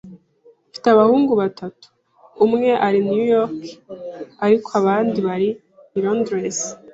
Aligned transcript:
Mfite 0.69 0.87
abahungu 0.91 1.31
batatu. 1.41 1.85
Umwe 2.45 2.69
ari 2.85 2.97
i 3.01 3.05
New 3.09 3.25
York, 3.35 3.57
ariko 4.45 4.69
abandi 4.81 5.17
bari 5.27 5.49
i 5.97 5.99
Londres. 6.03 6.57